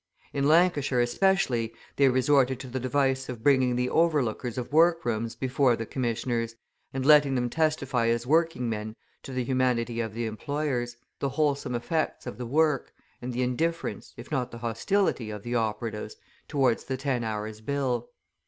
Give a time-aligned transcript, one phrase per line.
[0.33, 5.75] In Lancashire especially they resorted to the device of bringing the overlookers of workrooms before
[5.75, 6.55] the commissioners,
[6.91, 11.75] and letting them testify as working men to the humanity of the employers, the wholesome
[11.75, 12.91] effects of the work,
[13.21, 16.15] and the indifference, if not the hostility of the operatives,
[16.47, 18.09] towards the Ten Hours' Bill.